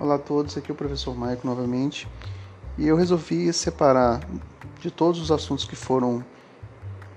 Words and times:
Olá 0.00 0.14
a 0.14 0.18
todos, 0.18 0.56
aqui 0.56 0.70
é 0.70 0.72
o 0.72 0.74
professor 0.74 1.14
Maico 1.14 1.46
novamente 1.46 2.08
e 2.78 2.88
eu 2.88 2.96
resolvi 2.96 3.52
separar 3.52 4.26
de 4.80 4.90
todos 4.90 5.20
os 5.20 5.30
assuntos 5.30 5.66
que 5.66 5.76
foram 5.76 6.24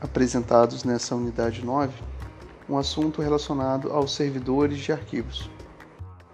apresentados 0.01 0.83
nessa 0.83 1.15
unidade 1.15 1.63
9 1.63 1.93
um 2.67 2.77
assunto 2.77 3.21
relacionado 3.21 3.89
aos 3.89 4.13
servidores 4.13 4.79
de 4.79 4.91
arquivos. 4.91 5.49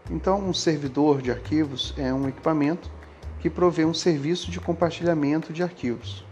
Então, 0.10 0.40
um 0.40 0.52
servidor 0.52 1.22
de 1.22 1.30
arquivos 1.30 1.94
é 1.96 2.12
um 2.12 2.28
equipamento 2.28 2.90
que 3.40 3.48
provê 3.48 3.86
um 3.86 3.94
serviço 3.94 4.50
de 4.50 4.60
compartilhamento 4.60 5.54
de 5.54 5.62
arquivos. 5.62 6.26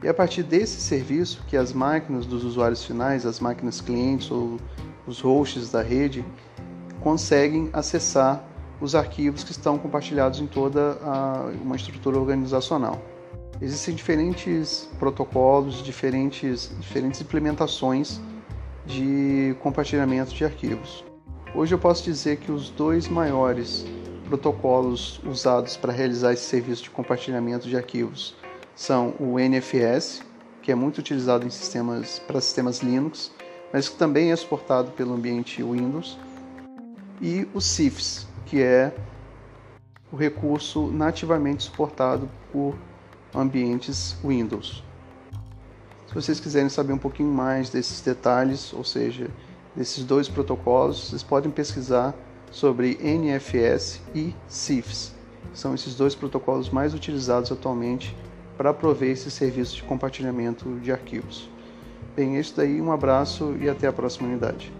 E 0.00 0.06
a 0.06 0.14
partir 0.14 0.44
desse 0.44 0.80
serviço 0.80 1.42
que 1.48 1.56
as 1.56 1.72
máquinas 1.72 2.24
dos 2.24 2.44
usuários 2.44 2.84
finais, 2.84 3.26
as 3.26 3.40
máquinas 3.40 3.80
clientes 3.80 4.30
ou 4.30 4.60
os 5.08 5.20
hosts 5.20 5.72
da 5.72 5.82
rede, 5.82 6.24
conseguem 7.00 7.68
acessar 7.72 8.48
os 8.80 8.94
arquivos 8.94 9.44
que 9.44 9.52
estão 9.52 9.78
compartilhados 9.78 10.40
em 10.40 10.46
toda 10.46 10.98
a, 11.02 11.50
uma 11.62 11.76
estrutura 11.76 12.18
organizacional. 12.18 13.00
Existem 13.60 13.94
diferentes 13.94 14.88
protocolos, 14.98 15.82
diferentes, 15.82 16.74
diferentes 16.80 17.20
implementações 17.20 18.20
de 18.86 19.54
compartilhamento 19.60 20.34
de 20.34 20.44
arquivos. 20.44 21.04
Hoje 21.54 21.74
eu 21.74 21.78
posso 21.78 22.02
dizer 22.02 22.38
que 22.38 22.50
os 22.50 22.70
dois 22.70 23.06
maiores 23.06 23.84
protocolos 24.24 25.20
usados 25.24 25.76
para 25.76 25.92
realizar 25.92 26.32
esse 26.32 26.44
serviço 26.44 26.84
de 26.84 26.90
compartilhamento 26.90 27.68
de 27.68 27.76
arquivos 27.76 28.34
são 28.74 29.14
o 29.18 29.38
NFS, 29.38 30.22
que 30.62 30.72
é 30.72 30.74
muito 30.74 30.98
utilizado 30.98 31.46
em 31.46 31.50
sistemas 31.50 32.18
para 32.20 32.40
sistemas 32.40 32.80
Linux, 32.80 33.30
mas 33.72 33.88
que 33.88 33.96
também 33.96 34.30
é 34.30 34.36
suportado 34.36 34.92
pelo 34.92 35.12
ambiente 35.12 35.62
Windows, 35.62 36.18
e 37.20 37.46
o 37.52 37.60
CIFS, 37.60 38.26
que 38.50 38.60
é 38.60 38.92
o 40.10 40.16
recurso 40.16 40.88
nativamente 40.88 41.62
suportado 41.62 42.28
por 42.52 42.74
ambientes 43.32 44.16
Windows. 44.24 44.82
Se 46.08 46.12
vocês 46.12 46.40
quiserem 46.40 46.68
saber 46.68 46.92
um 46.92 46.98
pouquinho 46.98 47.32
mais 47.32 47.70
desses 47.70 48.00
detalhes, 48.00 48.72
ou 48.72 48.82
seja, 48.82 49.30
desses 49.76 50.02
dois 50.02 50.28
protocolos, 50.28 51.10
vocês 51.10 51.22
podem 51.22 51.48
pesquisar 51.48 52.12
sobre 52.50 52.98
NFS 53.00 54.00
e 54.12 54.34
CIFS. 54.48 55.14
São 55.54 55.72
esses 55.72 55.94
dois 55.94 56.16
protocolos 56.16 56.70
mais 56.70 56.92
utilizados 56.92 57.52
atualmente 57.52 58.16
para 58.56 58.74
prover 58.74 59.12
esse 59.12 59.30
serviço 59.30 59.76
de 59.76 59.84
compartilhamento 59.84 60.68
de 60.80 60.90
arquivos. 60.90 61.48
Bem, 62.16 62.36
é 62.36 62.40
isso 62.40 62.56
daí, 62.56 62.80
um 62.80 62.90
abraço 62.90 63.54
e 63.60 63.70
até 63.70 63.86
a 63.86 63.92
próxima 63.92 64.26
unidade. 64.26 64.72